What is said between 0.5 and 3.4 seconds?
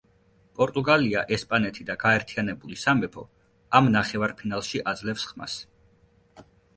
პორტუგალია, ესპანეთი და გაერთიანებული სამეფო